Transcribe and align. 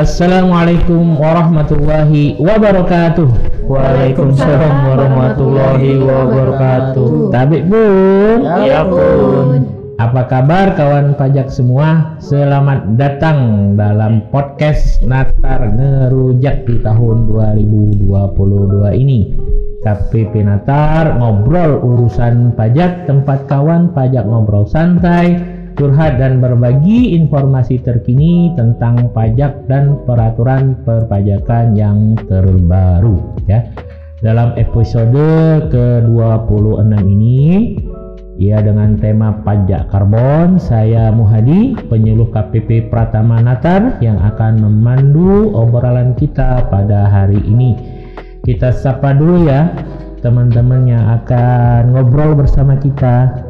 Assalamualaikum 0.00 1.20
warahmatullahi 1.20 2.40
wabarakatuh. 2.40 3.28
Waalaikumsalam 3.68 4.88
warahmatullahi 4.88 6.00
wabarakatuh. 6.00 7.28
Tabik 7.28 7.68
bun. 7.68 8.40
Ya 8.64 8.80
pun. 8.80 9.68
Apa 10.00 10.24
kabar 10.24 10.72
kawan 10.72 11.20
pajak 11.20 11.52
semua? 11.52 12.16
Selamat 12.16 12.96
datang 12.96 13.76
dalam 13.76 14.24
podcast 14.32 15.04
Natar 15.04 15.68
Ngerujak 15.76 16.64
di 16.64 16.80
tahun 16.80 17.28
2022 18.00 19.04
ini. 19.04 19.36
KPP 19.84 20.48
Natar 20.48 21.20
ngobrol 21.20 21.76
urusan 21.76 22.56
pajak, 22.56 23.04
tempat 23.04 23.44
kawan 23.52 23.92
pajak 23.92 24.24
ngobrol 24.24 24.64
santai, 24.64 25.59
curhat 25.80 26.20
dan 26.20 26.44
berbagi 26.44 27.16
informasi 27.16 27.80
terkini 27.80 28.52
tentang 28.52 29.08
pajak 29.16 29.64
dan 29.64 29.96
peraturan 30.04 30.76
perpajakan 30.84 31.72
yang 31.72 32.12
terbaru 32.28 33.16
ya. 33.48 33.64
Dalam 34.20 34.52
episode 34.60 35.16
ke-26 35.72 36.92
ini 37.08 37.80
ya 38.36 38.60
dengan 38.60 39.00
tema 39.00 39.40
pajak 39.40 39.88
karbon 39.88 40.60
saya 40.60 41.08
Muhadi 41.08 41.72
penyuluh 41.88 42.28
KPP 42.28 42.92
Pratama 42.92 43.40
Natar 43.40 43.96
yang 44.04 44.20
akan 44.20 44.60
memandu 44.60 45.56
obrolan 45.56 46.12
kita 46.12 46.68
pada 46.68 47.08
hari 47.08 47.40
ini. 47.40 47.80
Kita 48.44 48.68
sapa 48.68 49.16
dulu 49.16 49.48
ya 49.48 49.72
teman-teman 50.20 50.84
yang 50.84 51.04
akan 51.24 51.96
ngobrol 51.96 52.36
bersama 52.36 52.76
kita. 52.76 53.48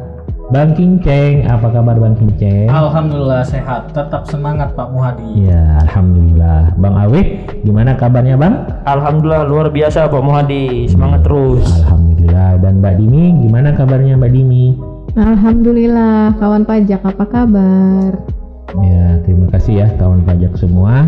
Bang 0.51 0.75
Kinceng, 0.75 1.47
apa 1.47 1.71
kabar 1.71 1.95
Bang 1.95 2.11
Kinceng? 2.19 2.67
Alhamdulillah 2.67 3.39
sehat, 3.47 3.95
tetap 3.95 4.27
semangat 4.27 4.75
Pak 4.75 4.91
Muhadi. 4.91 5.47
Ya, 5.47 5.79
alhamdulillah. 5.87 6.75
Bang 6.75 6.91
Awik, 6.99 7.55
gimana 7.63 7.95
kabarnya 7.95 8.35
Bang? 8.35 8.67
Alhamdulillah 8.83 9.47
luar 9.47 9.71
biasa 9.71 10.11
Pak 10.11 10.19
Muhadi, 10.19 10.91
semangat 10.91 11.23
terus. 11.23 11.63
Alhamdulillah. 11.87 12.59
Dan 12.59 12.83
Mbak 12.83 12.93
Dimi, 12.99 13.47
gimana 13.47 13.71
kabarnya 13.71 14.19
Mbak 14.19 14.31
Dimi? 14.35 14.75
Alhamdulillah, 15.15 16.35
kawan 16.35 16.67
pajak 16.67 16.99
apa 16.99 17.23
kabar? 17.31 18.11
Ya, 18.75 19.23
terima 19.23 19.47
kasih 19.55 19.73
ya 19.79 19.87
kawan 19.95 20.27
pajak 20.27 20.59
semua. 20.59 21.07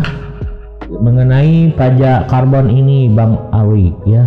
Mengenai 0.88 1.68
pajak 1.76 2.32
karbon 2.32 2.72
ini 2.72 3.12
Bang 3.12 3.36
Awi 3.52 3.92
ya. 4.08 4.24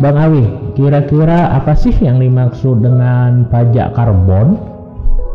Bang 0.00 0.16
Awi, 0.16 0.72
kira-kira 0.72 1.52
apa 1.52 1.76
sih 1.76 1.92
yang 2.00 2.16
dimaksud 2.16 2.80
dengan 2.80 3.44
pajak 3.52 3.92
karbon? 3.92 4.56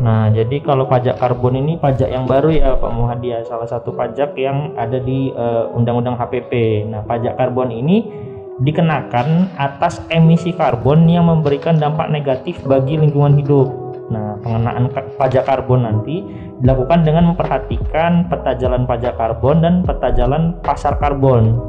Nah, 0.01 0.33
jadi 0.33 0.65
kalau 0.65 0.89
pajak 0.89 1.21
karbon 1.21 1.61
ini 1.61 1.77
pajak 1.77 2.09
yang 2.09 2.25
baru 2.25 2.49
ya 2.49 2.73
Pak 2.73 2.89
Muhadi 2.89 3.37
ya, 3.37 3.45
salah 3.45 3.69
satu 3.69 3.93
pajak 3.93 4.33
yang 4.33 4.73
ada 4.73 4.97
di 4.97 5.29
uh, 5.37 5.69
Undang-Undang 5.77 6.17
HPP. 6.17 6.85
Nah, 6.89 7.05
pajak 7.05 7.37
karbon 7.37 7.69
ini 7.69 8.09
dikenakan 8.65 9.53
atas 9.61 10.01
emisi 10.09 10.49
karbon 10.57 11.05
yang 11.05 11.29
memberikan 11.29 11.77
dampak 11.77 12.09
negatif 12.09 12.57
bagi 12.65 12.97
lingkungan 12.97 13.37
hidup. 13.37 13.69
Nah, 14.09 14.41
pengenaan 14.41 14.89
pajak 15.21 15.45
karbon 15.45 15.85
nanti 15.85 16.25
dilakukan 16.65 17.05
dengan 17.05 17.29
memperhatikan 17.29 18.25
peta 18.25 18.57
jalan 18.57 18.89
pajak 18.89 19.13
karbon 19.21 19.61
dan 19.61 19.85
peta 19.85 20.09
jalan 20.17 20.57
pasar 20.65 20.97
karbon. 20.97 21.61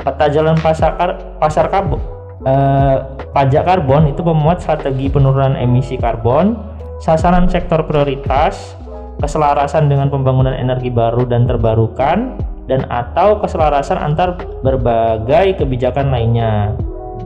Peta 0.00 0.32
jalan 0.32 0.56
pasar 0.64 0.96
kar 0.96 1.20
pasar 1.36 1.68
karbon 1.68 2.21
eh, 2.46 2.96
pajak 3.32 3.64
karbon 3.66 4.10
itu 4.10 4.22
memuat 4.22 4.62
strategi 4.62 5.08
penurunan 5.08 5.54
emisi 5.58 5.98
karbon, 5.98 6.58
sasaran 7.02 7.50
sektor 7.50 7.82
prioritas, 7.86 8.76
keselarasan 9.18 9.86
dengan 9.86 10.10
pembangunan 10.10 10.54
energi 10.54 10.90
baru 10.90 11.26
dan 11.26 11.46
terbarukan, 11.46 12.38
dan 12.70 12.86
atau 12.88 13.38
keselarasan 13.42 13.98
antar 13.98 14.38
berbagai 14.62 15.62
kebijakan 15.62 16.14
lainnya. 16.14 16.74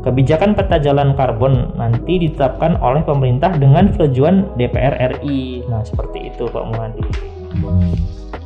Kebijakan 0.00 0.54
peta 0.54 0.78
jalan 0.78 1.18
karbon 1.18 1.74
nanti 1.74 2.22
ditetapkan 2.22 2.78
oleh 2.78 3.02
pemerintah 3.02 3.50
dengan 3.58 3.90
tujuan 3.90 4.54
DPR 4.54 5.18
RI. 5.18 5.66
Nah, 5.66 5.82
seperti 5.82 6.30
itu 6.30 6.46
Pak 6.46 6.64
Muhadi. 6.70 7.02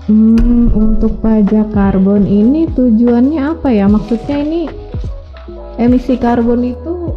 Hmm, 0.08 0.72
untuk 0.72 1.20
pajak 1.20 1.76
karbon 1.76 2.24
ini 2.24 2.64
tujuannya 2.64 3.40
apa 3.44 3.68
ya? 3.76 3.84
Maksudnya 3.92 4.40
ini 4.40 4.72
emisi 5.80 6.20
karbon 6.20 6.60
itu 6.60 7.16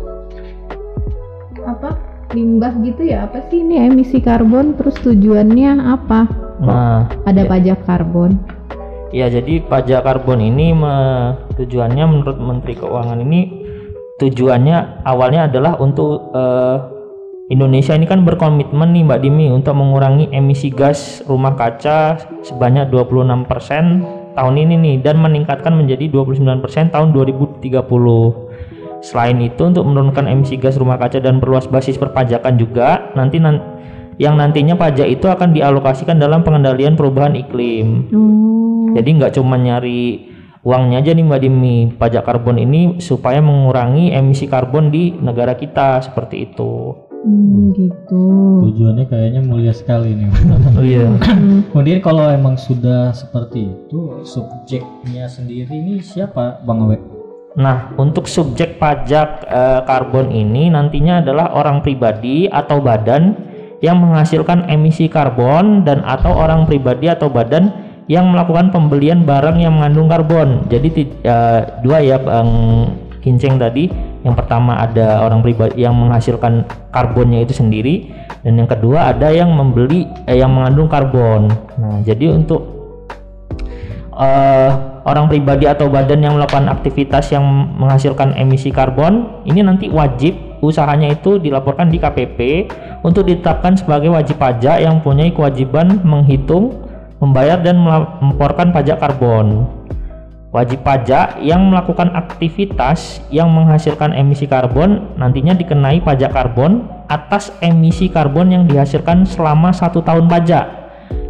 apa? 1.68 2.00
Limbah 2.31 2.74
gitu 2.81 3.03
ya? 3.06 3.28
Apa 3.28 3.46
sih 3.51 3.62
ini 3.62 3.91
emisi 3.91 4.24
karbon? 4.24 4.74
Terus 4.79 4.96
tujuannya 5.03 5.84
apa? 5.84 6.25
Nah, 6.63 7.12
ada 7.28 7.44
ya. 7.44 7.50
pajak 7.52 7.79
karbon. 7.85 8.40
Ya, 9.13 9.29
jadi 9.29 9.62
pajak 9.69 10.02
karbon 10.07 10.41
ini 10.41 10.73
me, 10.73 10.96
tujuannya 11.53 12.02
menurut 12.09 12.41
Menteri 12.41 12.73
Keuangan 12.73 13.22
ini 13.22 13.62
tujuannya 14.18 15.06
awalnya 15.06 15.46
adalah 15.46 15.78
untuk 15.78 16.34
uh, 16.34 16.90
Indonesia 17.53 17.94
ini 17.94 18.09
kan 18.09 18.25
berkomitmen 18.25 18.90
nih 18.90 19.06
Mbak 19.06 19.19
Dimi 19.22 19.53
untuk 19.53 19.78
mengurangi 19.78 20.34
emisi 20.34 20.73
gas 20.73 21.22
rumah 21.29 21.53
kaca 21.53 22.18
sebanyak 22.41 22.90
26% 22.90 24.34
tahun 24.34 24.56
ini 24.57 24.73
nih 24.81 24.96
dan 25.06 25.22
meningkatkan 25.22 25.78
menjadi 25.78 26.09
29% 26.09 26.90
tahun 26.90 27.13
2030. 27.13 27.62
Selain 29.03 29.36
itu 29.44 29.59
untuk 29.68 29.84
menurunkan 29.84 30.31
emisi 30.31 30.56
gas 30.56 30.80
rumah 30.80 30.96
kaca 30.96 31.19
dan 31.19 31.44
perluas 31.44 31.68
basis 31.68 32.00
perpajakan 32.00 32.56
juga 32.56 33.12
nanti 33.19 33.36
nan 33.36 33.59
yang 34.16 34.40
nantinya 34.40 34.80
pajak 34.80 35.12
itu 35.12 35.28
akan 35.28 35.52
dialokasikan 35.52 36.16
dalam 36.16 36.40
pengendalian 36.47 36.96
perubahan 36.96 37.36
iklim. 37.36 38.08
Hmm. 38.08 38.96
Jadi 38.96 39.09
nggak 39.19 39.36
cuma 39.36 39.59
nyari 39.59 40.31
uangnya 40.64 41.03
aja 41.03 41.12
nih 41.12 41.25
Mbak 41.28 41.41
Dimi 41.44 41.78
pajak 42.00 42.24
karbon 42.24 42.56
ini 42.56 43.03
supaya 43.03 43.44
mengurangi 43.44 44.16
emisi 44.16 44.47
karbon 44.47 44.88
di 44.88 45.12
negara 45.12 45.59
kita 45.59 46.00
seperti 46.00 46.47
itu. 46.47 46.96
Hmm, 47.24 47.72
gitu. 47.75 48.24
Tujuannya 48.72 49.08
kayaknya 49.08 49.41
mulia 49.44 49.75
sekali 49.75 50.16
nih. 50.16 50.28
oh 50.80 50.84
iya. 50.84 51.08
Kemudian 51.72 52.00
kalau 52.00 52.28
emang 52.31 52.56
sudah 52.56 53.12
seperti 53.12 53.68
itu, 53.68 54.24
subjeknya 54.24 55.28
sendiri 55.28 55.72
ini 55.72 56.00
siapa 56.00 56.64
Bang 56.64 56.88
Awe? 56.88 57.12
Nah, 57.53 57.94
untuk 58.02 58.25
subjek 58.25 58.81
pajak 58.81 59.46
e, 59.46 59.62
karbon 59.86 60.34
ini 60.34 60.74
nantinya 60.74 61.22
adalah 61.22 61.53
orang 61.53 61.86
pribadi 61.86 62.50
atau 62.50 62.81
badan 62.81 63.38
yang 63.84 64.00
menghasilkan 64.00 64.72
emisi 64.72 65.06
karbon 65.12 65.86
dan 65.86 66.02
atau 66.08 66.34
orang 66.34 66.66
pribadi 66.66 67.12
atau 67.12 67.28
badan 67.28 67.69
yang 68.08 68.31
melakukan 68.31 68.72
pembelian 68.72 69.28
barang 69.28 69.59
yang 69.59 69.75
mengandung 69.75 70.08
karbon. 70.08 70.64
Jadi 70.72 70.88
uh, 71.28 71.84
dua 71.84 72.00
ya 72.03 72.19
Bang 72.19 72.52
Kinceng 73.19 73.59
tadi. 73.59 73.91
Yang 74.24 74.35
pertama 74.40 74.80
ada 74.80 75.20
orang 75.28 75.44
pribadi 75.44 75.84
yang 75.84 76.00
menghasilkan 76.00 76.64
karbonnya 76.96 77.44
itu 77.44 77.59
sendiri 77.59 78.08
dan 78.40 78.56
yang 78.56 78.72
kedua 78.72 79.12
ada 79.12 79.35
yang 79.35 79.52
membeli 79.52 80.08
eh, 80.31 80.40
yang 80.40 80.56
mengandung 80.56 80.88
karbon. 80.88 81.52
Nah, 81.75 82.00
jadi 82.08 82.31
untuk 82.31 82.64
uh, 84.16 84.93
orang 85.03 85.28
pribadi 85.28 85.68
atau 85.68 85.91
badan 85.91 86.24
yang 86.24 86.40
melakukan 86.40 86.72
aktivitas 86.72 87.31
yang 87.36 87.44
menghasilkan 87.75 88.36
emisi 88.40 88.72
karbon 88.72 89.44
ini 89.44 89.59
nanti 89.59 89.91
wajib 89.91 90.36
usahanya 90.64 91.12
itu 91.12 91.38
dilaporkan 91.44 91.91
di 91.91 92.00
KPP 92.00 92.72
untuk 93.03 93.28
ditetapkan 93.28 93.75
sebagai 93.75 94.08
wajib 94.16 94.40
pajak 94.40 94.80
yang 94.80 95.03
punya 95.03 95.28
kewajiban 95.28 96.00
menghitung 96.08 96.72
membayar 97.19 97.59
dan 97.59 97.80
melaporkan 97.80 98.72
pajak 98.72 99.00
karbon. 99.00 99.68
Wajib 100.53 100.86
pajak 100.86 101.41
yang 101.41 101.66
melakukan 101.66 102.14
aktivitas 102.14 103.25
yang 103.34 103.50
menghasilkan 103.50 104.14
emisi 104.14 104.46
karbon 104.46 105.17
nantinya 105.17 105.58
dikenai 105.58 105.97
pajak 106.00 106.29
karbon 106.29 106.85
atas 107.09 107.50
emisi 107.59 108.05
karbon 108.05 108.53
yang 108.53 108.64
dihasilkan 108.70 109.26
selama 109.26 109.73
satu 109.73 110.05
tahun 110.05 110.29
pajak 110.29 110.83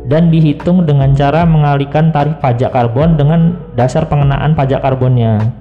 dan 0.07 0.27
dihitung 0.27 0.83
dengan 0.83 1.15
cara 1.15 1.47
mengalihkan 1.47 2.11
tarif 2.11 2.39
pajak 2.43 2.75
karbon 2.75 3.15
dengan 3.15 3.55
dasar 3.75 4.07
pengenaan 4.07 4.51
pajak 4.55 4.83
karbonnya. 4.83 5.51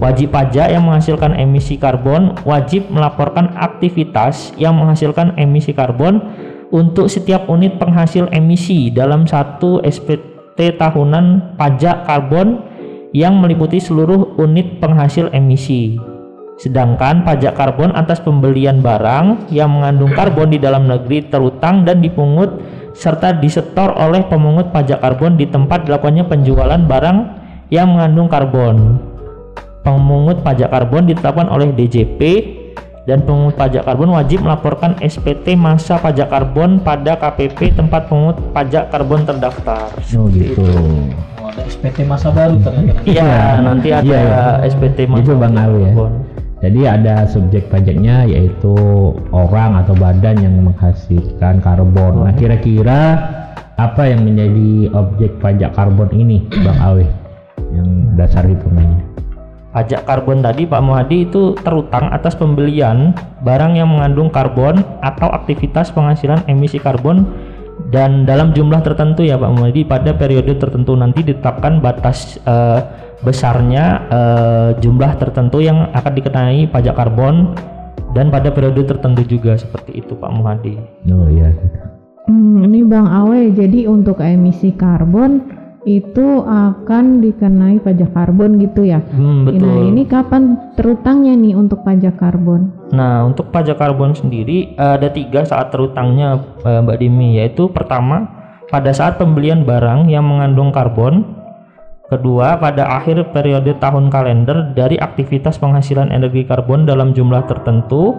Wajib 0.00 0.32
pajak 0.32 0.72
yang 0.72 0.88
menghasilkan 0.88 1.36
emisi 1.36 1.76
karbon 1.76 2.32
wajib 2.48 2.88
melaporkan 2.88 3.52
aktivitas 3.52 4.56
yang 4.56 4.72
menghasilkan 4.80 5.36
emisi 5.36 5.76
karbon 5.76 6.24
untuk 6.72 7.12
setiap 7.12 7.44
unit 7.52 7.76
penghasil 7.76 8.24
emisi 8.32 8.88
dalam 8.88 9.28
satu 9.28 9.84
SPT 9.84 10.80
tahunan 10.80 11.56
pajak 11.60 12.08
karbon 12.08 12.64
yang 13.12 13.36
meliputi 13.42 13.76
seluruh 13.76 14.38
unit 14.40 14.80
penghasil 14.80 15.28
emisi. 15.36 16.00
Sedangkan 16.60 17.24
pajak 17.24 17.56
karbon 17.56 17.92
atas 17.96 18.20
pembelian 18.20 18.84
barang 18.84 19.52
yang 19.52 19.72
mengandung 19.72 20.12
karbon 20.12 20.52
di 20.52 20.60
dalam 20.60 20.88
negeri 20.88 21.28
terutang 21.28 21.88
dan 21.88 22.04
dipungut 22.04 22.56
serta 22.94 23.36
disetor 23.36 23.94
oleh 23.94 24.26
pemungut 24.26 24.74
pajak 24.74 25.00
karbon 25.00 25.38
di 25.38 25.46
tempat 25.46 25.86
dilakukannya 25.86 26.26
penjualan 26.26 26.80
barang 26.80 27.18
yang 27.70 27.90
mengandung 27.94 28.26
karbon. 28.26 28.98
Pemungut 29.80 30.44
pajak 30.44 30.68
karbon 30.68 31.08
ditetapkan 31.08 31.48
oleh 31.48 31.72
DJP 31.72 32.20
dan 33.08 33.24
pemungut 33.24 33.56
pajak 33.56 33.88
karbon 33.88 34.12
wajib 34.12 34.44
melaporkan 34.44 34.92
SPT 35.00 35.56
masa 35.56 35.96
pajak 35.96 36.28
karbon 36.28 36.78
pada 36.84 37.16
KPP 37.16 37.74
tempat 37.74 38.06
pemungut 38.06 38.36
pajak 38.52 38.92
karbon 38.92 39.24
terdaftar. 39.24 39.88
Oh 40.14 40.28
gitu. 40.28 40.62
ada 41.40 41.66
SPT 41.66 42.06
masa 42.06 42.30
baru 42.30 42.60
ternyata. 42.62 43.02
Iya, 43.02 43.58
nanti 43.58 43.88
ada 43.90 44.06
Iya, 44.06 44.20
iya. 44.22 44.42
SPT 44.70 45.10
Itu 45.10 45.34
Bang 45.34 45.58
Awi 45.58 45.82
ya. 45.82 45.90
karbon. 45.90 46.12
Jadi 46.60 46.84
ada 46.84 47.24
subjek 47.24 47.72
pajaknya 47.72 48.28
yaitu 48.28 48.76
orang 49.32 49.80
atau 49.80 49.96
badan 49.96 50.36
yang 50.44 50.60
menghasilkan 50.60 51.64
karbon. 51.64 52.28
Nah, 52.28 52.36
kira-kira 52.36 53.16
apa 53.80 54.04
yang 54.04 54.28
menjadi 54.28 54.92
objek 54.92 55.40
pajak 55.40 55.72
karbon 55.72 56.12
ini, 56.12 56.44
Bang 56.60 56.76
Awe? 56.84 57.08
Yang 57.72 57.88
dasar 58.20 58.44
hitungannya. 58.44 59.00
Pajak 59.72 60.04
karbon 60.04 60.44
tadi 60.44 60.68
Pak 60.68 60.82
Muhadi 60.84 61.30
itu 61.30 61.56
terutang 61.64 62.12
atas 62.12 62.36
pembelian 62.36 63.16
barang 63.40 63.78
yang 63.78 63.88
mengandung 63.88 64.28
karbon 64.28 64.84
atau 65.00 65.30
aktivitas 65.32 65.94
penghasilan 65.94 66.44
emisi 66.50 66.76
karbon 66.76 67.24
dan 67.88 68.28
dalam 68.28 68.52
jumlah 68.52 68.82
tertentu 68.84 69.24
ya 69.24 69.40
Pak 69.40 69.56
Muhadi 69.56 69.86
pada 69.86 70.12
periode 70.12 70.58
tertentu 70.58 70.92
nanti 70.98 71.22
ditetapkan 71.22 71.78
batas 71.78 72.36
eh, 72.44 72.80
besarnya 73.20 73.84
eh, 74.08 74.68
jumlah 74.80 75.12
tertentu 75.20 75.60
yang 75.60 75.92
akan 75.92 76.12
dikenai 76.16 76.68
pajak 76.72 76.96
karbon 76.96 77.52
dan 78.16 78.32
pada 78.32 78.50
periode 78.50 78.82
tertentu 78.82 79.22
juga 79.22 79.54
seperti 79.54 80.02
itu 80.02 80.16
Pak 80.18 80.30
Muhadi. 80.34 80.74
Oh 81.12 81.28
iya. 81.30 81.54
Hmm, 82.26 82.62
ini 82.66 82.86
Bang 82.86 83.10
Awe, 83.10 83.50
jadi 83.54 83.90
untuk 83.90 84.22
emisi 84.22 84.74
karbon 84.74 85.60
itu 85.88 86.44
akan 86.44 87.24
dikenai 87.24 87.80
pajak 87.80 88.12
karbon 88.12 88.60
gitu 88.60 88.84
ya? 88.84 89.00
Hmm, 89.16 89.48
betul. 89.48 89.64
Nah 89.64 89.76
ini 89.88 90.02
kapan 90.04 90.74
terutangnya 90.76 91.32
nih 91.32 91.56
untuk 91.56 91.80
pajak 91.80 92.20
karbon? 92.20 92.68
Nah, 92.92 93.24
untuk 93.24 93.48
pajak 93.48 93.80
karbon 93.80 94.12
sendiri 94.12 94.76
ada 94.76 95.08
tiga 95.08 95.46
saat 95.48 95.72
terutangnya 95.72 96.44
eh, 96.66 96.80
Mbak 96.84 96.98
Dimi, 97.00 97.40
yaitu 97.40 97.72
pertama 97.72 98.28
pada 98.68 98.92
saat 98.92 99.16
pembelian 99.16 99.64
barang 99.64 100.12
yang 100.12 100.28
mengandung 100.28 100.70
karbon, 100.70 101.39
kedua 102.10 102.58
pada 102.58 102.98
akhir 102.98 103.30
periode 103.30 103.78
tahun 103.78 104.10
kalender 104.10 104.74
dari 104.74 104.98
aktivitas 104.98 105.56
penghasilan 105.62 106.10
energi 106.10 106.42
karbon 106.42 106.84
dalam 106.84 107.14
jumlah 107.14 107.46
tertentu, 107.46 108.18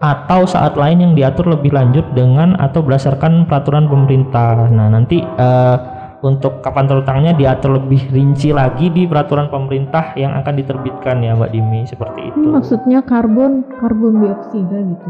atau 0.00 0.48
saat 0.48 0.78
lain 0.80 1.04
yang 1.04 1.12
diatur 1.12 1.52
lebih 1.52 1.76
lanjut 1.76 2.06
dengan 2.16 2.56
atau 2.56 2.80
berdasarkan 2.80 3.44
peraturan 3.44 3.84
pemerintah. 3.90 4.70
Nah, 4.72 4.88
nanti 4.88 5.20
eh, 5.20 5.76
untuk 6.24 6.64
kapan 6.64 6.88
terutangnya 6.88 7.32
diatur 7.36 7.80
lebih 7.80 8.08
rinci 8.12 8.52
lagi 8.52 8.88
di 8.88 9.04
peraturan 9.04 9.52
pemerintah 9.52 10.16
yang 10.16 10.36
akan 10.40 10.54
diterbitkan 10.56 11.20
ya 11.20 11.36
Mbak 11.36 11.50
Dimi 11.52 11.80
seperti 11.84 12.32
itu. 12.32 12.36
Ini 12.40 12.48
maksudnya 12.48 13.00
karbon, 13.04 13.64
karbon 13.76 14.24
dioksida 14.24 14.78
gitu. 14.84 15.08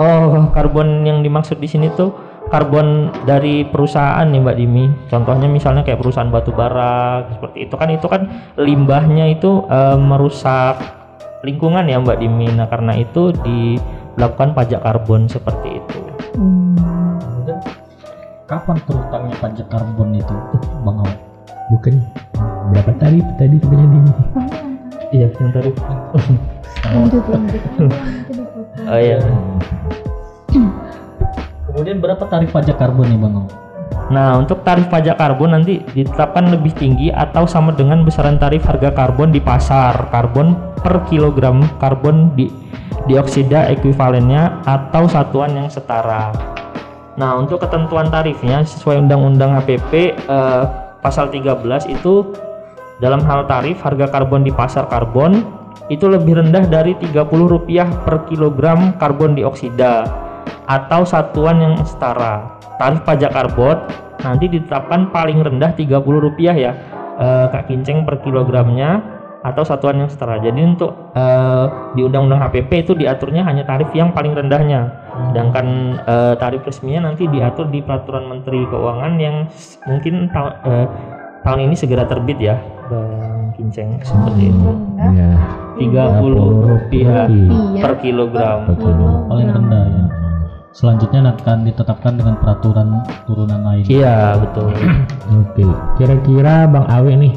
Oh, 0.00 0.48
karbon 0.56 1.04
yang 1.04 1.20
dimaksud 1.20 1.60
di 1.60 1.68
sini 1.68 1.92
tuh 1.92 2.29
karbon 2.48 3.12
dari 3.28 3.68
perusahaan 3.68 4.24
nih 4.24 4.40
Mbak 4.40 4.56
Dimi. 4.56 4.84
Contohnya 5.12 5.46
misalnya 5.46 5.84
kayak 5.84 6.00
perusahaan 6.00 6.32
batu 6.32 6.56
bara 6.56 7.28
seperti 7.28 7.68
itu 7.68 7.74
kan 7.76 7.88
itu 7.92 8.06
kan 8.08 8.22
limbahnya 8.56 9.28
itu 9.28 9.68
eh, 9.68 9.98
merusak 10.00 10.80
lingkungan 11.44 11.84
ya 11.84 12.00
Mbak 12.00 12.18
Dimi. 12.20 12.48
Nah, 12.56 12.66
karena 12.72 12.96
itu 12.96 13.36
dilakukan 13.44 14.56
pajak 14.56 14.80
karbon 14.80 15.28
seperti 15.28 15.68
itu. 15.84 15.98
Hmm. 16.36 16.76
Kapan 18.48 18.76
terutangnya 18.82 19.36
pajak 19.38 19.66
karbon 19.70 20.16
itu, 20.16 20.34
Bang? 20.82 21.06
Bukan 21.70 22.02
berapa 22.74 22.92
tarif 22.98 23.22
tadi 23.38 23.56
sebenarnya 23.62 23.88
di 23.94 24.00
Iya, 25.10 25.26
yang 25.42 25.50
tadi. 25.50 25.70
Lanjut, 26.86 27.24
lanjut. 27.26 27.62
Nanti 27.90 28.32
dipotong. 28.38 28.86
Oh 28.86 28.98
iya. 28.98 29.18
Kemudian 31.80 31.96
berapa 31.96 32.28
tarif 32.28 32.52
pajak 32.52 32.76
karbon 32.76 33.08
nih, 33.08 33.16
Bang? 33.16 33.48
Nah, 34.12 34.36
untuk 34.36 34.60
tarif 34.68 34.92
pajak 34.92 35.16
karbon 35.16 35.56
nanti 35.56 35.80
ditetapkan 35.96 36.52
lebih 36.52 36.76
tinggi 36.76 37.08
atau 37.08 37.48
sama 37.48 37.72
dengan 37.72 38.04
besaran 38.04 38.36
tarif 38.36 38.68
harga 38.68 38.92
karbon 38.92 39.32
di 39.32 39.40
pasar 39.40 40.12
karbon 40.12 40.60
per 40.84 41.00
kilogram 41.08 41.64
karbon 41.80 42.36
di 42.36 42.52
dioksida 43.08 43.72
ekuivalennya 43.72 44.60
atau 44.68 45.08
satuan 45.08 45.56
yang 45.56 45.72
setara. 45.72 46.28
Nah, 47.16 47.40
untuk 47.40 47.64
ketentuan 47.64 48.12
tarifnya 48.12 48.60
sesuai 48.60 49.00
Undang-Undang 49.00 49.64
HPP 49.64 50.20
eh, 50.20 50.62
pasal 51.00 51.32
13 51.32 51.64
itu 51.88 52.28
dalam 53.00 53.24
hal 53.24 53.48
tarif 53.48 53.80
harga 53.80 54.04
karbon 54.04 54.44
di 54.44 54.52
pasar 54.52 54.84
karbon 54.84 55.48
itu 55.88 56.12
lebih 56.12 56.44
rendah 56.44 56.68
dari 56.68 56.92
Rp30 56.92 58.04
per 58.04 58.28
kilogram 58.28 58.92
karbon 59.00 59.32
dioksida 59.32 60.28
atau 60.70 61.02
satuan 61.02 61.58
yang 61.58 61.74
setara. 61.82 62.54
Tarif 62.78 63.02
pajak 63.02 63.34
karbon 63.34 63.76
nanti 64.22 64.46
ditetapkan 64.46 65.10
paling 65.10 65.42
rendah 65.42 65.74
Rp30 65.74 66.54
ya 66.54 66.72
eh, 67.18 67.46
Kak 67.50 67.66
Kinceng 67.66 68.06
per 68.06 68.22
kilogramnya 68.22 69.18
atau 69.40 69.64
satuan 69.64 69.96
yang 69.98 70.08
setara. 70.12 70.38
Jadi 70.38 70.60
untuk 70.62 70.94
eh, 71.16 71.66
di 71.98 72.06
Undang-Undang 72.06 72.40
HPP 72.46 72.86
itu 72.86 72.92
diaturnya 72.94 73.42
hanya 73.42 73.66
tarif 73.66 73.90
yang 73.92 74.14
paling 74.14 74.32
rendahnya. 74.32 74.86
Sedangkan 75.32 75.66
eh, 76.06 76.34
tarif 76.38 76.62
resminya 76.62 77.10
nanti 77.10 77.26
diatur 77.26 77.66
di 77.68 77.82
peraturan 77.82 78.30
Menteri 78.30 78.62
Keuangan 78.70 79.12
yang 79.18 79.50
mungkin 79.90 80.30
ta- 80.30 80.60
eh, 80.64 80.86
tahun 81.40 81.72
ini 81.72 81.74
segera 81.74 82.04
terbit 82.04 82.36
ya, 82.36 82.56
Bang 82.92 83.52
Kinceng 83.56 83.96
seperti 84.04 84.52
itu. 84.52 84.70
Iya. 85.00 85.30
Rp30 85.80 86.34
Iya. 86.92 87.80
per 87.80 87.92
kilogram. 88.04 88.58
Per 88.68 88.76
kilo. 88.76 89.08
Paling 89.24 89.48
rendah 89.48 89.84
ya. 89.88 90.04
Selanjutnya 90.70 91.34
akan 91.34 91.66
ditetapkan 91.66 92.14
dengan 92.14 92.38
peraturan 92.38 93.02
turunan 93.26 93.60
lain. 93.66 93.82
Iya, 93.90 94.38
betul. 94.38 94.70
Oke, 95.42 95.66
kira-kira 95.98 96.70
Bang 96.70 96.86
Awe 96.86 97.10
nih, 97.18 97.34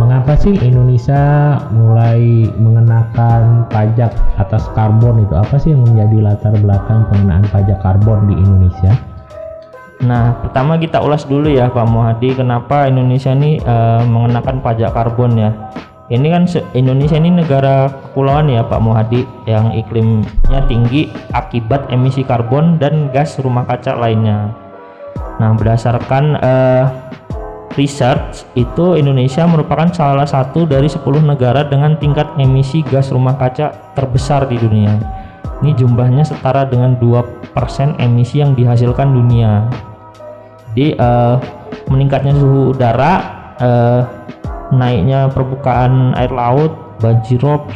mengapa 0.00 0.32
sih 0.32 0.56
Indonesia 0.56 1.56
mulai 1.76 2.48
mengenakan 2.56 3.68
pajak 3.68 4.16
atas 4.40 4.64
karbon 4.72 5.20
itu? 5.20 5.36
Apa 5.36 5.60
sih 5.60 5.76
yang 5.76 5.84
menjadi 5.84 6.24
latar 6.24 6.56
belakang 6.56 7.04
pengenaan 7.12 7.44
pajak 7.52 7.78
karbon 7.84 8.32
di 8.32 8.34
Indonesia? 8.40 8.96
Nah, 10.00 10.32
pertama 10.40 10.80
kita 10.80 11.04
ulas 11.04 11.28
dulu 11.28 11.52
ya 11.52 11.68
Pak 11.68 11.84
Muhadi, 11.84 12.32
kenapa 12.32 12.88
Indonesia 12.88 13.36
ini 13.36 13.60
eh, 13.60 14.02
mengenakan 14.08 14.64
pajak 14.64 14.96
karbon 14.96 15.36
ya? 15.36 15.52
Ini 16.10 16.26
kan 16.26 16.42
Indonesia 16.74 17.14
ini 17.14 17.30
negara 17.30 17.86
kepulauan 17.86 18.50
ya 18.50 18.66
Pak 18.66 18.82
Muhadi, 18.82 19.22
yang 19.46 19.70
iklimnya 19.70 20.66
tinggi 20.66 21.06
akibat 21.30 21.86
emisi 21.86 22.26
karbon 22.26 22.82
dan 22.82 23.14
gas 23.14 23.38
rumah 23.38 23.62
kaca 23.62 23.94
lainnya. 23.94 24.50
Nah, 25.38 25.54
berdasarkan 25.54 26.34
eh, 26.42 26.84
research 27.78 28.42
itu 28.58 28.98
Indonesia 28.98 29.46
merupakan 29.46 29.86
salah 29.94 30.26
satu 30.26 30.66
dari 30.66 30.90
10 30.90 30.98
negara 31.22 31.62
dengan 31.70 31.94
tingkat 31.94 32.26
emisi 32.42 32.82
gas 32.90 33.14
rumah 33.14 33.38
kaca 33.38 33.94
terbesar 33.94 34.50
di 34.50 34.58
dunia. 34.58 34.98
Ini 35.62 35.78
jumlahnya 35.78 36.26
setara 36.26 36.66
dengan 36.66 36.98
2% 36.98 37.54
emisi 38.02 38.42
yang 38.42 38.58
dihasilkan 38.58 39.14
dunia. 39.14 39.70
Jadi 40.74 40.98
eh, 40.98 41.36
meningkatnya 41.86 42.34
suhu 42.34 42.74
udara, 42.74 43.12
eh, 43.62 44.02
naiknya 44.72 45.30
permukaan 45.30 46.14
air 46.14 46.30
laut, 46.30 46.98
banjirop 47.02 47.70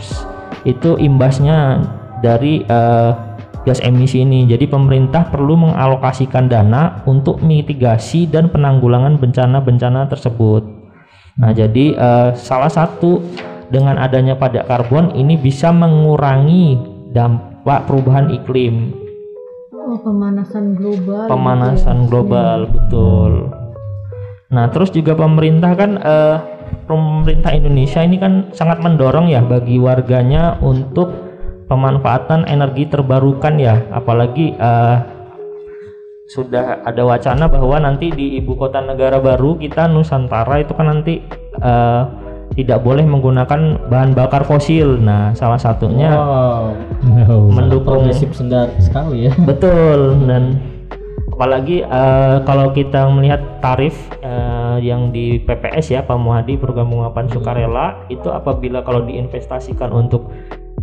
itu 0.65 0.97
imbasnya 0.97 1.83
dari 2.25 2.65
eh, 2.65 3.11
gas 3.65 3.81
emisi 3.85 4.25
ini. 4.25 4.49
Jadi 4.49 4.69
pemerintah 4.69 5.29
perlu 5.29 5.57
mengalokasikan 5.57 6.49
dana 6.49 7.03
untuk 7.05 7.41
mitigasi 7.45 8.29
dan 8.29 8.49
penanggulangan 8.49 9.21
bencana-bencana 9.21 10.09
tersebut. 10.09 10.63
Nah, 11.41 11.51
jadi 11.51 11.95
eh, 11.95 12.31
salah 12.39 12.71
satu 12.71 13.19
dengan 13.73 13.99
adanya 13.99 14.39
pajak 14.39 14.69
karbon 14.71 15.11
ini 15.17 15.35
bisa 15.35 15.75
mengurangi 15.75 16.79
dampak 17.11 17.89
perubahan 17.89 18.31
iklim 18.31 18.93
Oh, 19.85 20.01
pemanasan 20.01 20.75
global. 20.75 21.29
pemanasan 21.29 21.99
global 22.09 22.59
betul. 22.67 23.53
Nah 24.49 24.67
terus 24.73 24.89
juga 24.91 25.13
pemerintah 25.13 25.77
kan 25.77 25.91
eh, 26.01 26.37
pemerintah 26.85 27.53
Indonesia 27.53 28.01
ini 28.05 28.17
kan 28.21 28.53
sangat 28.53 28.81
mendorong 28.81 29.29
ya 29.33 29.41
bagi 29.45 29.81
warganya 29.81 30.61
untuk 30.61 31.13
pemanfaatan 31.69 32.45
energi 32.45 32.89
terbarukan 32.89 33.57
ya, 33.57 33.89
apalagi 33.91 34.53
eh, 34.55 34.97
sudah 36.25 36.81
ada 36.85 37.05
wacana 37.05 37.49
bahwa 37.53 37.77
nanti 37.81 38.09
di 38.09 38.41
ibu 38.41 38.57
kota 38.57 38.81
negara 38.81 39.21
baru 39.21 39.61
kita 39.61 39.93
Nusantara 39.93 40.61
itu 40.61 40.73
kan 40.73 40.89
nanti 40.89 41.21
eh, 41.61 42.03
tidak 42.55 42.87
boleh 42.87 43.03
menggunakan 43.05 43.91
bahan 43.91 44.13
bakar 44.15 44.47
fosil. 44.47 45.01
Nah 45.01 45.35
salah 45.35 45.59
satunya 45.59 46.15
Wow, 46.15 47.51
mendukung 47.51 48.09
progresif 48.09 48.33
sedar 48.37 48.71
sekali 48.79 49.29
ya. 49.29 49.33
Betul 49.43 50.25
dan 50.29 50.74
apalagi 51.35 51.83
eh, 51.83 52.37
kalau 52.47 52.71
kita 52.71 53.11
melihat 53.11 53.59
tarif 53.59 53.99
eh, 54.23 54.79
yang 54.87 55.11
di 55.11 55.43
PPS 55.43 55.99
ya 55.99 56.01
Pak 56.07 56.15
Muhadi 56.15 56.55
program 56.55 56.95
penguapan 56.95 57.27
sukarela 57.27 58.07
itu 58.07 58.31
apabila 58.31 58.87
kalau 58.87 59.03
diinvestasikan 59.03 59.91
untuk 59.91 60.31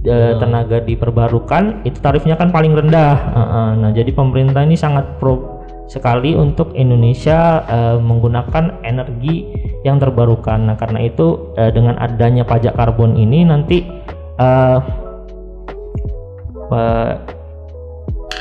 eh, 0.03 0.35
tenaga 0.35 0.83
diperbarukan 0.83 1.87
itu 1.87 1.97
tarifnya 2.03 2.35
kan 2.35 2.51
paling 2.51 2.75
rendah. 2.75 3.15
Heeh. 3.15 3.69
Nah 3.79 3.91
jadi 3.95 4.11
pemerintah 4.11 4.67
ini 4.67 4.75
sangat 4.75 5.17
pro 5.23 5.63
sekali 5.87 6.35
untuk 6.35 6.75
Indonesia 6.75 7.63
eh, 7.67 7.97
menggunakan 7.99 8.83
energi 8.83 9.51
yang 9.83 9.99
terbarukan. 9.99 10.71
Nah, 10.71 10.75
karena 10.79 11.03
itu 11.03 11.51
eh, 11.59 11.67
dengan 11.71 11.99
adanya 11.99 12.47
pajak 12.47 12.79
karbon 12.79 13.19
ini 13.19 13.43
nanti 13.43 13.83
eh, 14.39 14.79
eh, 16.71 17.11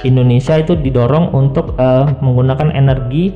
Indonesia 0.02 0.56
itu 0.56 0.76
didorong 0.76 1.32
untuk 1.36 1.76
eh, 1.76 2.06
menggunakan 2.24 2.72
energi 2.72 3.32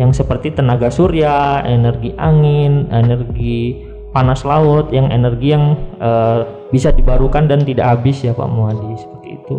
yang 0.00 0.12
seperti 0.12 0.52
tenaga 0.52 0.88
surya, 0.88 1.64
energi 1.64 2.12
angin, 2.16 2.88
energi 2.92 3.84
panas 4.16 4.48
laut, 4.48 4.88
yang 4.92 5.12
energi 5.12 5.52
yang 5.52 5.76
eh, 6.00 6.40
bisa 6.72 6.92
dibarukan 6.92 7.46
dan 7.46 7.62
tidak 7.62 7.96
habis 7.96 8.24
ya 8.24 8.32
Pak 8.32 8.48
Muadi 8.48 8.96
seperti 8.96 9.28
itu. 9.36 9.58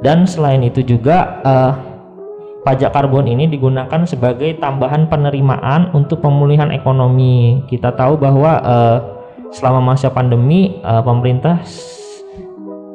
Dan 0.00 0.24
selain 0.26 0.64
itu 0.66 0.82
juga 0.82 1.38
eh, 1.44 1.72
pajak 2.66 2.92
karbon 2.92 3.30
ini 3.30 3.48
digunakan 3.48 4.04
sebagai 4.04 4.58
tambahan 4.60 5.08
penerimaan 5.08 5.94
untuk 5.96 6.20
pemulihan 6.20 6.74
ekonomi. 6.74 7.64
Kita 7.70 7.94
tahu 7.94 8.18
bahwa 8.18 8.52
eh, 8.60 8.98
selama 9.54 9.94
masa 9.94 10.10
pandemi 10.10 10.82
eh, 10.82 11.02
pemerintah 11.02 11.62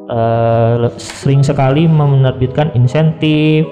eh, 0.09 0.89
sering 0.97 1.41
sekali 1.41 1.89
menerbitkan 1.89 2.73
insentif, 2.77 3.65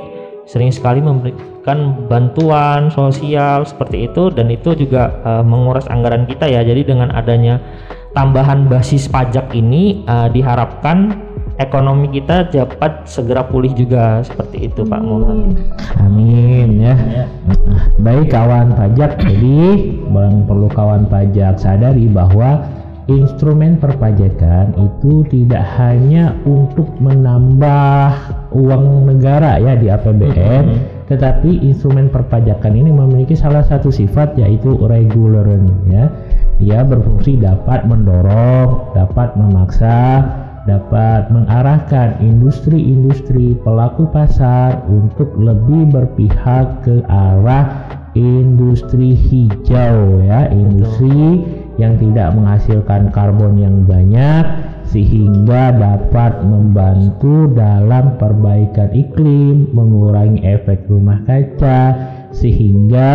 sering 0.49 0.73
sekali 0.73 0.99
memberikan 0.99 2.07
bantuan 2.11 2.91
sosial 2.91 3.63
seperti 3.63 4.11
itu 4.11 4.29
dan 4.33 4.51
itu 4.51 4.75
juga 4.75 5.13
eh, 5.23 5.43
menguras 5.45 5.87
anggaran 5.89 6.25
kita 6.25 6.49
ya. 6.49 6.61
Jadi 6.65 6.87
dengan 6.93 7.13
adanya 7.13 7.61
tambahan 8.13 8.69
basis 8.69 9.09
pajak 9.09 9.53
ini 9.53 10.05
eh, 10.05 10.27
diharapkan 10.33 11.17
ekonomi 11.61 12.09
kita 12.09 12.49
dapat 12.49 13.05
segera 13.05 13.45
pulih 13.45 13.69
juga 13.77 14.25
seperti 14.25 14.73
itu 14.73 14.81
Pak 14.81 15.01
Muhammad. 15.05 15.53
Amin 16.01 16.81
ya. 16.81 16.95
Baik 18.01 18.33
kawan 18.33 18.73
pajak, 18.73 19.21
jadi 19.21 19.59
bang 20.09 20.35
perlu 20.49 20.67
kawan 20.71 21.05
pajak 21.07 21.61
sadari 21.61 22.09
bahwa 22.09 22.65
instrumen 23.11 23.75
perpajakan 23.79 24.71
itu 24.79 25.27
tidak 25.27 25.63
hanya 25.75 26.31
untuk 26.47 26.87
menambah 27.03 28.11
uang 28.55 29.11
negara 29.11 29.59
ya 29.59 29.75
di 29.75 29.91
APBN, 29.91 30.65
tetapi 31.11 31.67
instrumen 31.67 32.07
perpajakan 32.07 32.73
ini 32.79 32.91
memiliki 32.95 33.35
salah 33.35 33.63
satu 33.67 33.91
sifat 33.91 34.39
yaitu 34.39 34.79
regular 34.87 35.47
ya. 35.91 36.07
Ia 36.63 36.85
berfungsi 36.87 37.43
dapat 37.43 37.83
mendorong, 37.83 38.95
dapat 38.95 39.35
memaksa, 39.35 40.23
dapat 40.63 41.27
mengarahkan 41.27 42.23
industri-industri 42.23 43.59
pelaku 43.67 44.07
pasar 44.15 44.79
untuk 44.87 45.35
lebih 45.35 45.91
berpihak 45.91 46.87
ke 46.87 47.03
arah 47.11 47.83
industri 48.15 49.17
hijau 49.17 50.23
ya, 50.23 50.47
industri 50.53 51.41
yang 51.81 51.97
tidak 51.97 52.33
menghasilkan 52.37 53.09
karbon 53.09 53.57
yang 53.57 53.81
banyak 53.87 54.45
sehingga 54.93 55.73
dapat 55.73 56.45
membantu 56.45 57.49
dalam 57.57 58.13
perbaikan 58.21 58.93
iklim, 58.93 59.73
mengurangi 59.73 60.45
efek 60.45 60.85
rumah 60.85 61.17
kaca 61.25 61.97
sehingga 62.29 63.11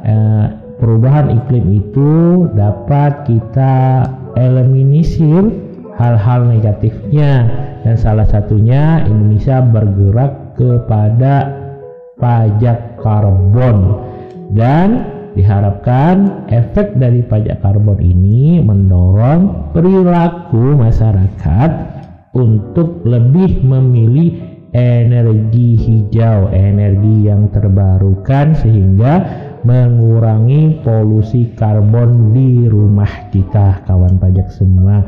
eh, 0.00 0.46
perubahan 0.80 1.28
iklim 1.44 1.84
itu 1.84 2.48
dapat 2.56 3.28
kita 3.28 4.08
eliminir 4.40 5.52
hal-hal 6.00 6.48
negatifnya. 6.48 7.44
Dan 7.84 7.96
salah 8.00 8.24
satunya 8.24 9.04
Indonesia 9.04 9.60
bergerak 9.60 10.56
kepada 10.56 11.52
pajak 12.16 13.00
karbon. 13.00 14.08
Dan 14.52 15.19
diharapkan 15.34 16.46
efek 16.50 16.98
dari 16.98 17.22
pajak 17.22 17.62
karbon 17.62 17.98
ini 18.02 18.58
mendorong 18.62 19.72
perilaku 19.74 20.74
masyarakat 20.78 21.70
untuk 22.34 23.02
lebih 23.02 23.62
memilih 23.62 24.50
energi 24.70 25.74
hijau, 25.74 26.50
energi 26.54 27.26
yang 27.26 27.50
terbarukan 27.50 28.54
sehingga 28.54 29.26
mengurangi 29.66 30.80
polusi 30.80 31.52
karbon 31.58 32.32
di 32.32 32.70
rumah 32.70 33.28
kita 33.34 33.82
kawan 33.84 34.16
pajak 34.16 34.48
semua. 34.54 35.02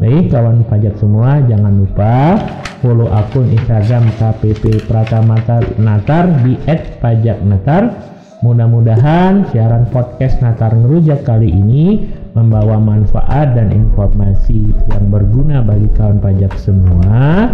Baik 0.00 0.32
kawan 0.32 0.64
pajak 0.66 0.96
semua 0.96 1.44
jangan 1.44 1.84
lupa 1.84 2.40
follow 2.80 3.06
akun 3.12 3.52
Instagram 3.52 4.08
KPP 4.16 4.88
Pratama 4.88 5.38
Natar 5.76 6.40
di 6.42 6.56
@pajaknatar. 6.98 8.13
Mudah-mudahan 8.44 9.48
siaran 9.48 9.88
podcast 9.88 10.36
Natar 10.44 10.76
Ngerujak 10.76 11.24
kali 11.24 11.48
ini 11.48 12.04
membawa 12.36 12.76
manfaat 12.76 13.56
dan 13.56 13.72
informasi 13.72 14.68
yang 14.92 15.08
berguna 15.08 15.64
bagi 15.64 15.88
kawan 15.96 16.20
pajak 16.20 16.52
semua. 16.60 17.48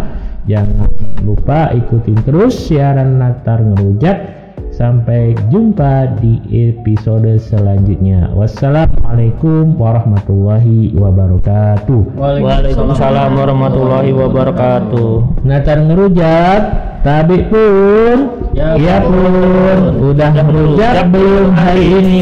Jangan 0.50 0.90
lupa 1.22 1.70
ikutin 1.78 2.18
terus 2.26 2.58
siaran 2.66 3.22
Natar 3.22 3.62
Ngerujak. 3.62 4.42
Sampai 4.74 5.38
jumpa 5.52 6.18
di 6.18 6.42
episode 6.50 7.38
selanjutnya. 7.38 8.32
Wassalamualaikum 8.34 9.78
warahmatullahi 9.78 10.90
wabarakatuh. 10.98 12.18
Waalaikumsalam 12.18 13.38
warahmatullahi 13.38 14.10
wabarakatuh. 14.10 15.44
Natar 15.46 15.84
ngerujak, 15.84 16.89
tapi 17.00 17.48
pun, 17.48 18.16
Ya 18.52 18.76
ya 18.76 19.00
pun, 19.00 20.12
udah 20.12 20.28
Udah 20.36 20.44
ngerujak 20.44 21.06
belum 21.08 21.48
hari 21.56 21.84
ini? 21.96 22.20